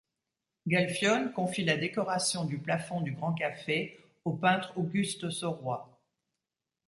Galfione 0.65 1.31
confie 1.31 1.63
la 1.63 1.77
décoration 1.77 2.43
du 2.45 2.57
plafond 2.57 3.01
du 3.01 3.11
Grand 3.11 3.33
café 3.33 3.99
au 4.25 4.33
peintre 4.33 4.75
Auguste 4.79 5.29
Sauroy. 5.29 5.87